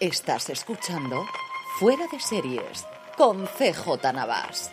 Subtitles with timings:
[0.00, 1.26] Estás escuchando
[1.80, 4.70] Fuera de Series con CJ Navas.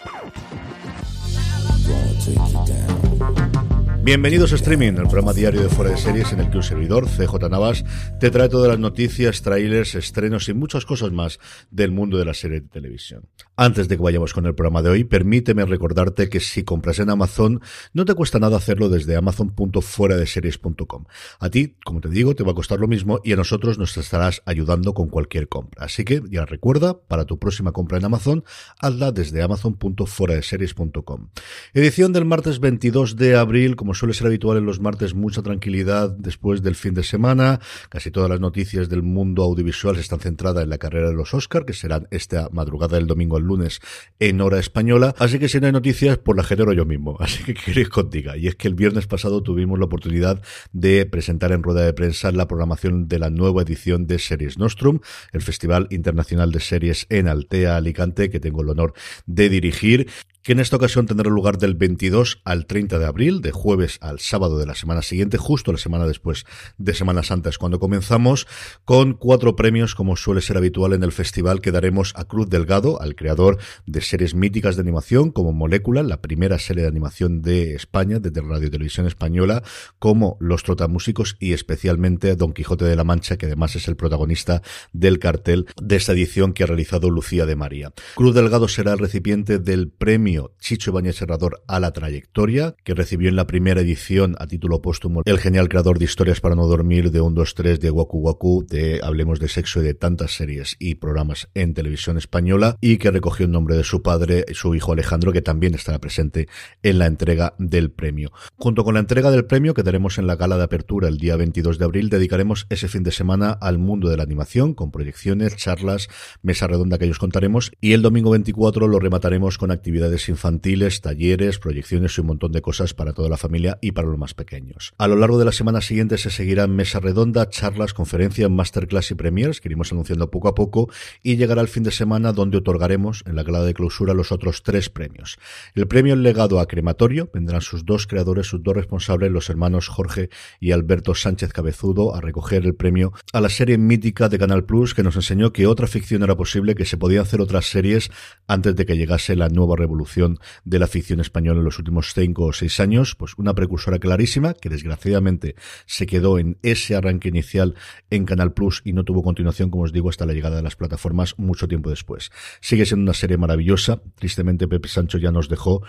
[4.04, 7.08] Bienvenidos a Streaming, el programa diario de Fuera de Series en el que un servidor,
[7.08, 7.84] CJ Navas,
[8.20, 11.40] te trae todas las noticias, trailers, estrenos y muchas cosas más
[11.72, 13.28] del mundo de la serie de televisión.
[13.58, 17.10] Antes de que vayamos con el programa de hoy, permíteme recordarte que si compras en
[17.10, 17.62] Amazon,
[17.94, 21.06] no te cuesta nada hacerlo desde amazon.fueradeseries.com.
[21.40, 23.96] A ti, como te digo, te va a costar lo mismo y a nosotros nos
[23.96, 25.86] estarás ayudando con cualquier compra.
[25.86, 28.44] Así que ya recuerda, para tu próxima compra en Amazon,
[28.82, 31.30] hazla desde amazon.fueradeseries.com.
[31.74, 36.10] Edición del martes 22 de abril, como suele ser habitual en los martes, mucha tranquilidad
[36.10, 37.62] después del fin de semana.
[37.88, 41.64] Casi todas las noticias del mundo audiovisual están centradas en la carrera de los Oscar,
[41.66, 43.80] que serán esta madrugada del domingo al lunes
[44.20, 45.16] en hora española.
[45.18, 47.18] Así que si no hay noticias, pues la genero yo mismo.
[47.20, 48.36] Así que queréis contigo.
[48.36, 50.42] Y es que el viernes pasado tuvimos la oportunidad
[50.74, 55.00] de presentar en rueda de prensa la programación de la nueva edición de Series Nostrum,
[55.32, 58.94] el Festival Internacional de Series en Altea, Alicante, que tengo el honor
[59.26, 60.08] de dirigir
[60.46, 64.20] que en esta ocasión tendrá lugar del 22 al 30 de abril, de jueves al
[64.20, 66.46] sábado de la semana siguiente, justo la semana después
[66.78, 68.46] de Semana Santa es cuando comenzamos,
[68.86, 73.02] con cuatro premios, como suele ser habitual en el festival, que daremos a Cruz Delgado,
[73.02, 73.58] al creador
[73.88, 78.42] de series míticas de animación, como Molécula, la primera serie de animación de España, desde
[78.42, 79.64] Radio y Televisión Española,
[79.98, 84.62] como Los Trotamúsicos y especialmente Don Quijote de la Mancha, que además es el protagonista
[84.94, 87.94] del cartel de esta edición que ha realizado Lucía de María.
[88.14, 93.30] Cruz Delgado será el recipiente del premio Chicho Ibáñez Serrador a la trayectoria, que recibió
[93.30, 97.12] en la primera edición a título póstumo el genial creador de historias para no dormir,
[97.12, 100.76] de 1, 2, 3, de Waku Waku, de Hablemos de Sexo y de tantas series
[100.80, 104.94] y programas en televisión española, y que recogió el nombre de su padre, su hijo
[104.94, 106.48] Alejandro, que también estará presente
[106.84, 108.32] en la entrega del premio.
[108.58, 111.36] Junto con la entrega del premio que daremos en la gala de apertura el día
[111.36, 115.56] 22 de abril, dedicaremos ese fin de semana al mundo de la animación, con proyecciones,
[115.56, 116.10] charlas,
[116.42, 121.60] mesa redonda que ellos contaremos, y el domingo 24 lo remataremos con actividades infantiles, talleres,
[121.60, 124.94] proyecciones y un montón de cosas para toda la familia y para los más pequeños.
[124.98, 129.16] A lo largo de la semana siguiente se seguirán mesa redonda, charlas, conferencias, masterclass y
[129.16, 130.90] premiers que iremos anunciando poco a poco
[131.24, 134.64] y llegará el fin de semana donde otorgaremos en la gala de clausura los otros
[134.64, 135.38] tres premios.
[135.74, 140.30] El premio legado a crematorio vendrán sus dos creadores, sus dos responsables, los hermanos Jorge
[140.60, 144.94] y Alberto Sánchez Cabezudo, a recoger el premio a la serie mítica de Canal Plus
[144.94, 148.10] que nos enseñó que otra ficción era posible, que se podían hacer otras series
[148.48, 150.15] antes de que llegase la nueva revolución
[150.64, 154.54] de la ficción española en los últimos cinco o seis años, pues una precursora clarísima
[154.54, 155.56] que desgraciadamente
[155.86, 157.76] se quedó en ese arranque inicial
[158.10, 160.76] en Canal Plus y no tuvo continuación, como os digo, hasta la llegada de las
[160.76, 162.32] plataformas mucho tiempo después.
[162.62, 164.02] Sigue siendo una serie maravillosa.
[164.16, 165.82] Tristemente Pepe Sancho ya nos dejó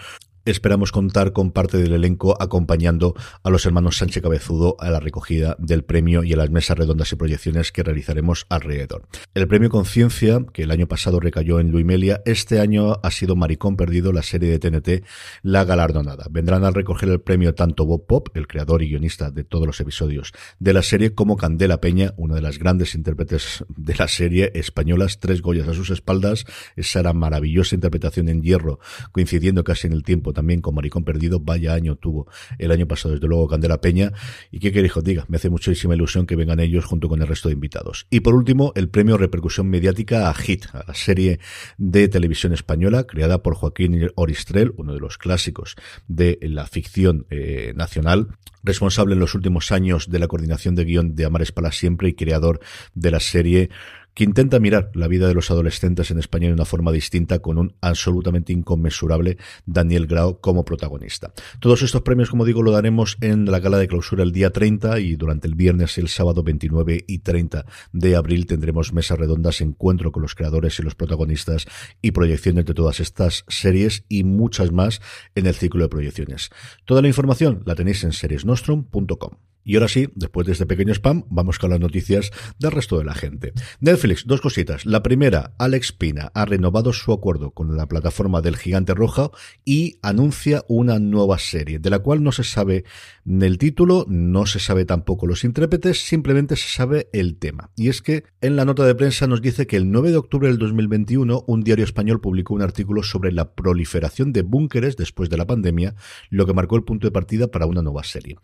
[0.46, 5.56] Esperamos contar con parte del elenco acompañando a los hermanos Sánchez Cabezudo a la recogida
[5.58, 9.08] del premio y a las mesas redondas y proyecciones que realizaremos alrededor.
[9.34, 13.76] El premio Conciencia, que el año pasado recayó en Luimelia, este año ha sido Maricón
[13.76, 15.04] Perdido, la serie de TNT,
[15.42, 16.26] la galardonada.
[16.30, 19.80] Vendrán a recoger el premio tanto Bob Pop, el creador y guionista de todos los
[19.80, 24.52] episodios de la serie, como Candela Peña, una de las grandes intérpretes de la serie
[24.54, 26.44] españolas, tres Goyas a sus espaldas,
[26.76, 28.78] esa era maravillosa interpretación en hierro,
[29.10, 31.40] coincidiendo casi en el tiempo también con Maricón Perdido.
[31.40, 32.28] Vaya año tuvo
[32.58, 34.12] el año pasado, desde luego, Candela Peña.
[34.52, 37.48] Y qué queréis diga, me hace muchísima ilusión que vengan ellos junto con el resto
[37.48, 38.06] de invitados.
[38.10, 41.40] Y por último, el premio Repercusión Mediática a Hit, a la serie
[41.78, 47.72] de televisión española creada por Joaquín Oristrel, uno de los clásicos de la ficción eh,
[47.74, 48.28] nacional,
[48.62, 52.14] responsable en los últimos años de la coordinación de guion de Amares para siempre y
[52.14, 52.60] creador
[52.94, 53.70] de la serie
[54.16, 57.58] que intenta mirar la vida de los adolescentes en España de una forma distinta con
[57.58, 59.36] un absolutamente inconmensurable
[59.66, 61.34] Daniel Grau como protagonista.
[61.60, 65.00] Todos estos premios, como digo, lo daremos en la gala de clausura el día 30
[65.00, 69.60] y durante el viernes y el sábado 29 y 30 de abril tendremos mesas redondas,
[69.60, 71.66] encuentro con los creadores y los protagonistas
[72.00, 75.02] y proyecciones de todas estas series y muchas más
[75.34, 76.48] en el ciclo de proyecciones.
[76.86, 79.55] Toda la información la tenéis en seriesnostrum.com.
[79.66, 82.30] Y ahora sí, después de este pequeño spam, vamos con las noticias
[82.60, 83.52] del resto de la gente.
[83.80, 84.86] Netflix, dos cositas.
[84.86, 89.32] La primera, Alex Pina ha renovado su acuerdo con la plataforma del Gigante Roja
[89.64, 92.84] y anuncia una nueva serie, de la cual no se sabe
[93.26, 97.72] el título, no se sabe tampoco los intérpretes, simplemente se sabe el tema.
[97.74, 100.46] Y es que en la nota de prensa nos dice que el 9 de octubre
[100.46, 105.38] del 2021 un diario español publicó un artículo sobre la proliferación de búnkeres después de
[105.38, 105.96] la pandemia,
[106.30, 108.36] lo que marcó el punto de partida para una nueva serie.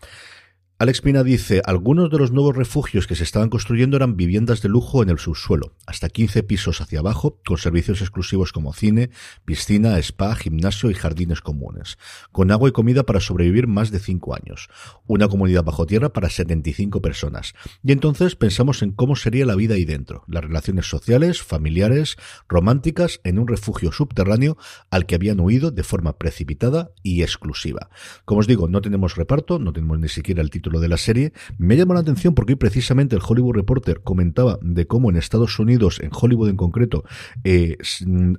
[0.83, 4.69] Alex Pina dice, algunos de los nuevos refugios que se estaban construyendo eran viviendas de
[4.69, 9.11] lujo en el subsuelo, hasta 15 pisos hacia abajo, con servicios exclusivos como cine,
[9.45, 11.99] piscina, spa, gimnasio y jardines comunes,
[12.33, 14.69] con agua y comida para sobrevivir más de 5 años,
[15.07, 17.55] una comunidad bajo tierra para 75 personas.
[17.85, 22.17] Y entonces pensamos en cómo sería la vida ahí dentro, las relaciones sociales, familiares,
[22.49, 24.57] románticas, en un refugio subterráneo
[24.91, 27.89] al que habían huido de forma precipitada y exclusiva.
[28.25, 30.97] Como os digo, no tenemos reparto, no tenemos ni siquiera el título lo de la
[30.97, 35.59] serie, me llamó la atención porque precisamente el Hollywood Reporter comentaba de cómo en Estados
[35.59, 37.05] Unidos, en Hollywood en concreto,
[37.45, 37.77] eh,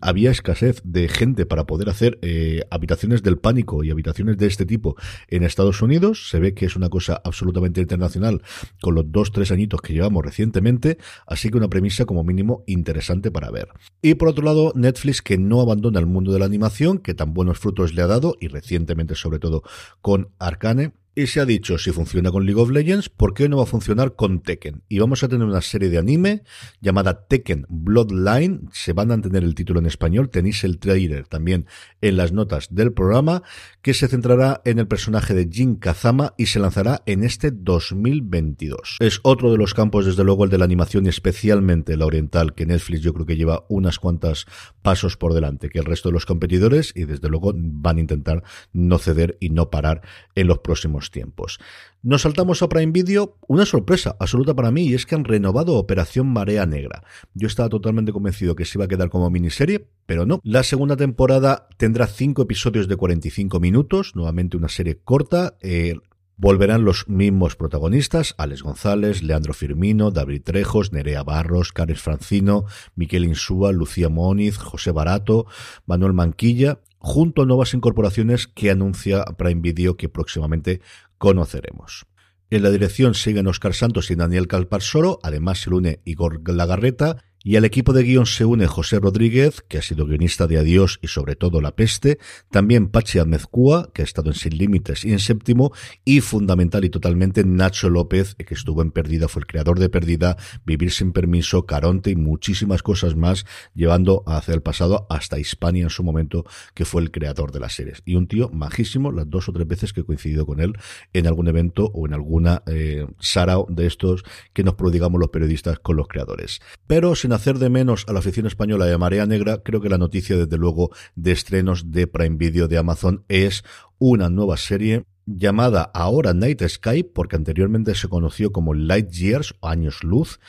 [0.02, 4.66] había escasez de gente para poder hacer eh, habitaciones del pánico y habitaciones de este
[4.66, 4.96] tipo
[5.28, 6.30] en Estados Unidos.
[6.30, 8.42] Se ve que es una cosa absolutamente internacional
[8.82, 10.98] con los dos, tres añitos que llevamos recientemente,
[11.28, 13.70] así que una premisa como mínimo interesante para ver.
[14.02, 17.34] Y por otro lado, Netflix que no abandona el mundo de la animación, que tan
[17.34, 19.64] buenos frutos le ha dado, y recientemente sobre todo
[20.02, 23.58] con Arcane, y se ha dicho, si funciona con League of Legends, ¿por qué no
[23.58, 24.84] va a funcionar con Tekken?
[24.90, 26.44] Y vamos a tener una serie de anime
[26.82, 28.70] llamada Tekken Bloodline.
[28.72, 30.30] Se van a tener el título en español.
[30.30, 31.68] Tenéis el trailer también
[32.02, 33.44] en las notas del programa,
[33.84, 38.98] que se centrará en el personaje de Jin Kazama y se lanzará en este 2022.
[39.00, 42.66] Es otro de los campos, desde luego, el de la animación, especialmente la oriental, que
[42.66, 44.46] Netflix yo creo que lleva unas cuantas
[44.82, 48.44] pasos por delante que el resto de los competidores y desde luego van a intentar
[48.72, 50.02] no ceder y no parar
[50.36, 51.60] en los próximos tiempos.
[52.02, 55.76] Nos saltamos a Prime Video, una sorpresa absoluta para mí, y es que han renovado
[55.76, 57.04] Operación Marea Negra.
[57.34, 60.40] Yo estaba totalmente convencido que se iba a quedar como miniserie, pero no.
[60.44, 65.58] La segunda temporada tendrá cinco episodios de 45 minutos, nuevamente una serie corta.
[65.62, 65.96] Eh,
[66.38, 72.66] volverán los mismos protagonistas, Alex González, Leandro Firmino, David Trejos, Nerea Barros, Cares Francino,
[72.96, 75.46] Miquel Insúa, Lucía Moniz, José Barato,
[75.86, 80.80] Manuel Manquilla, junto a nuevas incorporaciones que anuncia Prime Video que próximamente
[81.18, 82.06] conoceremos.
[82.50, 87.58] En la dirección siguen Oscar Santos y Daniel Calparsoro, además se une Igor Lagarreta, y
[87.58, 91.08] al equipo de guion se une José Rodríguez, que ha sido guionista de Adiós y
[91.08, 92.18] sobre todo La Peste,
[92.50, 95.74] también Pachi Amezcúa, que ha estado en Sin Límites y en Séptimo,
[96.06, 100.38] y fundamental y totalmente Nacho López, que estuvo en Perdida, fue el creador de Perdida,
[100.66, 103.46] Vivir sin Permiso, Caronte y muchísimas cosas más,
[103.76, 107.74] llevando hacia el pasado hasta Hispania en su momento, que fue el creador de las
[107.74, 108.02] series.
[108.06, 110.78] Y un tío majísimo, las dos o tres veces que he coincidido con él
[111.12, 114.24] en algún evento o en alguna eh, sarao de estos
[114.54, 116.62] que nos prodigamos los periodistas con los creadores.
[116.88, 119.98] Pero sin hacer de menos a la afición española de Marea Negra, creo que la
[119.98, 123.64] noticia, desde luego, de estrenos de Prime Video de Amazon es
[123.98, 130.04] una nueva serie llamada ahora Night Sky, porque anteriormente se conoció como Light Years Años
[130.04, 130.40] Luz,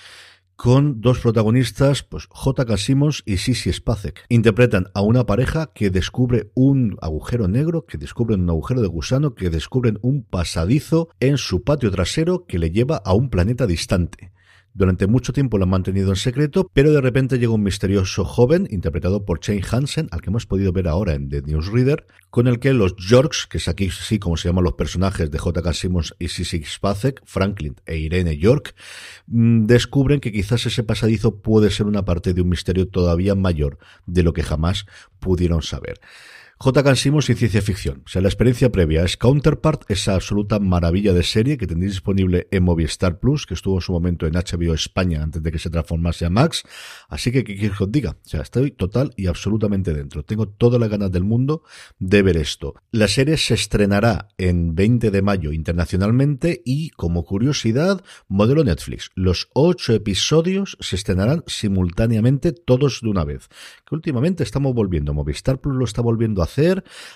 [0.57, 2.77] con dos protagonistas, pues J.
[2.77, 4.25] Simons y Sissy Spacek.
[4.29, 9.35] Interpretan a una pareja que descubre un agujero negro, que descubren un agujero de gusano,
[9.35, 14.34] que descubren un pasadizo en su patio trasero que le lleva a un planeta distante.
[14.77, 18.67] Durante mucho tiempo lo han mantenido en secreto, pero de repente llega un misterioso joven,
[18.73, 22.59] interpretado por Shane Hansen, al que hemos podido ver ahora en The Newsreader, con el
[22.59, 25.73] que los Yorks, que es aquí sí como se llaman los personajes de J.K.
[25.75, 28.75] Simmons y Sissy Spacek, Franklin e Irene York,
[29.29, 33.79] mm, descubren que quizás ese pasadizo puede ser una parte de un misterio todavía mayor
[34.07, 34.87] de lo que jamás
[35.21, 36.01] pudieron saber.
[36.65, 36.83] J.
[36.83, 38.01] Cansimos y ciencia ficción.
[38.07, 42.49] O sea, la experiencia previa es Counterpart, esa absoluta maravilla de serie que tenéis disponible
[42.51, 45.69] en Movistar Plus, que estuvo en su momento en HBO España antes de que se
[45.69, 46.63] transformase a Max.
[47.11, 48.13] Así que, ¿qué quieres que os diga?
[48.13, 50.23] O sea, estoy total y absolutamente dentro.
[50.23, 51.65] Tengo todas las ganas del mundo
[51.99, 52.77] de ver esto.
[52.93, 59.11] La serie se estrenará en 20 de mayo internacionalmente y, como curiosidad, modelo Netflix.
[59.15, 63.51] Los ocho episodios se estrenarán simultáneamente todos de una vez.
[63.87, 65.13] Que últimamente estamos volviendo.
[65.13, 66.54] Movistar Plus lo está volviendo a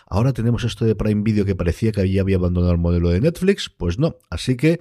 [0.06, 3.20] Ahora tenemos esto de Prime Video que parecía que ya había abandonado el modelo de
[3.20, 3.68] Netflix.
[3.68, 4.16] Pues no.
[4.30, 4.80] Así que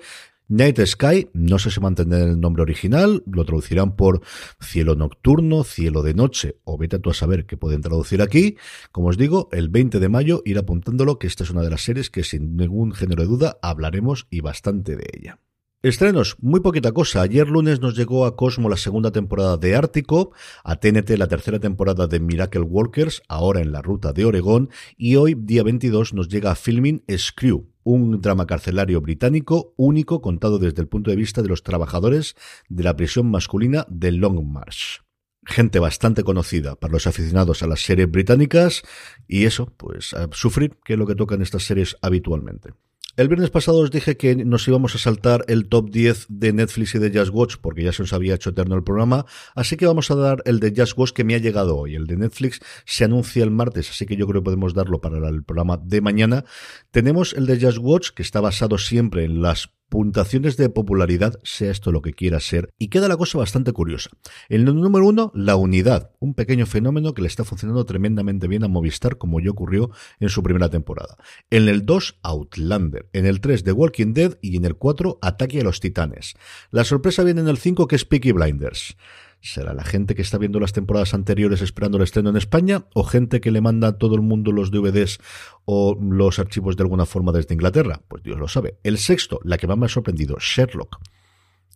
[0.50, 4.22] Night Sky, no sé si mantendrá el nombre original, lo traducirán por
[4.62, 8.56] cielo nocturno, cielo de noche, o vete tú a saber qué pueden traducir aquí.
[8.94, 11.82] Como os digo, el 20 de mayo ir apuntándolo, que esta es una de las
[11.82, 15.40] series que sin ningún género de duda hablaremos y bastante de ella.
[15.88, 17.22] Estrenos, muy poquita cosa.
[17.22, 20.34] Ayer lunes nos llegó a Cosmo la segunda temporada de Ártico,
[20.66, 25.16] a TNT la tercera temporada de Miracle Walkers, ahora en la ruta de Oregón, y
[25.16, 30.82] hoy, día 22, nos llega a Filming Screw, un drama carcelario británico único contado desde
[30.82, 32.36] el punto de vista de los trabajadores
[32.68, 35.07] de la prisión masculina de Long Marsh
[35.48, 38.84] gente bastante conocida para los aficionados a las series británicas
[39.28, 42.74] y eso, pues a sufrir, que es lo que tocan estas series habitualmente.
[43.16, 46.94] El viernes pasado os dije que nos íbamos a saltar el top 10 de Netflix
[46.94, 49.26] y de Just Watch porque ya se nos había hecho eterno el programa,
[49.56, 51.96] así que vamos a dar el de Just Watch que me ha llegado hoy.
[51.96, 55.18] El de Netflix se anuncia el martes, así que yo creo que podemos darlo para
[55.30, 56.46] el programa de mañana.
[56.92, 61.72] Tenemos el de Just Watch que está basado siempre en las puntuaciones de popularidad, sea
[61.72, 64.10] esto lo que quiera ser, y queda la cosa bastante curiosa.
[64.50, 68.64] En el número uno, la unidad, un pequeño fenómeno que le está funcionando tremendamente bien
[68.64, 71.18] a Movistar, como ya ocurrió en su primera temporada.
[71.50, 73.10] En el 2, Outlander.
[73.14, 74.38] En el 3, The Walking Dead.
[74.42, 76.36] Y en el 4, Ataque a los Titanes.
[76.72, 78.98] La sorpresa viene en el 5, que es Peaky Blinders.
[79.40, 83.04] ¿Será la gente que está viendo las temporadas anteriores esperando el estreno en España o
[83.04, 85.20] gente que le manda a todo el mundo los DVDs
[85.66, 88.02] o los archivos de alguna forma desde Inglaterra?
[88.08, 88.80] Pues Dios lo sabe.
[88.84, 91.00] El sexto, la que más me ha sorprendido, Sherlock.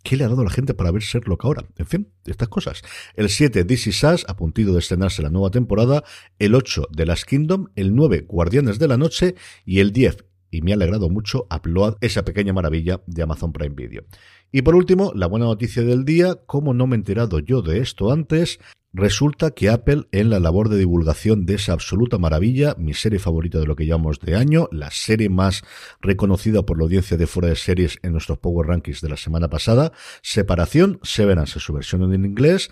[0.04, 1.64] ¿Qué le ha dado a la gente para ver Sherlock ahora?
[1.78, 2.82] En fin, estas cosas.
[3.16, 6.04] El 7, This Is Us, a puntito de estrenarse la nueva temporada.
[6.40, 7.68] El 8, The Last Kingdom.
[7.76, 9.36] El 9, Guardianes de la Noche.
[9.64, 13.74] Y el 10, y me ha alegrado mucho, Upload, esa pequeña maravilla de Amazon Prime
[13.74, 14.04] Video.
[14.52, 17.80] Y por último, la buena noticia del día, como no me he enterado yo de
[17.80, 18.60] esto antes,
[18.94, 23.58] Resulta que Apple, en la labor de divulgación de esa absoluta maravilla, mi serie favorita
[23.58, 25.64] de lo que llamamos de año, la serie más
[26.02, 29.50] reconocida por la audiencia de fuera de series en nuestros Power Rankings de la semana
[29.50, 32.70] pasada, Separación, Severance, su versión en inglés,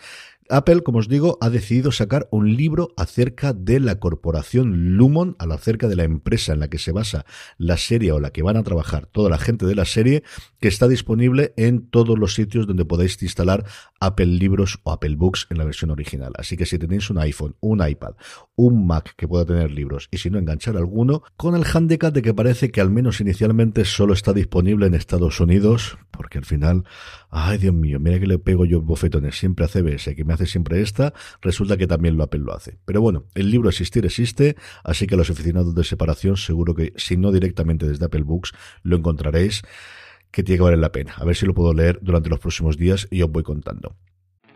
[0.50, 5.88] Apple, como os digo, ha decidido sacar un libro acerca de la corporación Lumon, acerca
[5.88, 7.25] de la empresa en la que se basa
[7.60, 10.24] la serie o la que van a trabajar toda la gente de la serie,
[10.60, 13.63] que está disponible en todos los sitios donde podéis instalar
[14.00, 16.34] Apple Libros o Apple Books en la versión original.
[16.36, 18.15] Así que si tenéis un iPhone, un iPad,
[18.56, 22.24] un Mac que pueda tener libros y si no enganchar alguno, con el handicap de
[22.24, 26.86] que parece que al menos inicialmente solo está disponible en Estados Unidos, porque al final,
[27.29, 30.81] ay Dios mío, mira que le pego yo bofetones siempre a CBS, que me siempre
[30.81, 32.77] esta, resulta que también lo Apple lo hace.
[32.86, 37.17] Pero bueno, el libro existir existe, así que los aficionados de separación seguro que si
[37.17, 38.53] no directamente desde Apple Books
[38.84, 39.62] lo encontraréis
[40.31, 41.13] que tiene que valer la pena.
[41.17, 43.96] A ver si lo puedo leer durante los próximos días y os voy contando.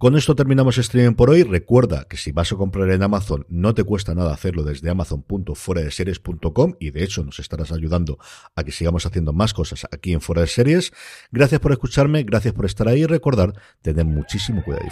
[0.00, 1.42] Con esto terminamos streaming por hoy.
[1.42, 6.76] Recuerda que si vas a comprar en Amazon no te cuesta nada hacerlo desde amazon.fueradeseries.com
[6.80, 8.18] y de hecho nos estarás ayudando
[8.56, 10.90] a que sigamos haciendo más cosas aquí en Fuera de Series.
[11.30, 13.52] Gracias por escucharme, gracias por estar ahí y recordar
[13.82, 14.86] tener muchísimo cuidado.